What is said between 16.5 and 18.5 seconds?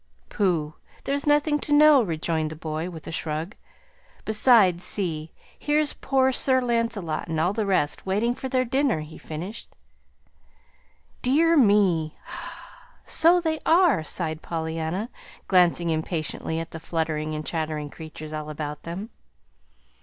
at the fluttering and chattering creatures all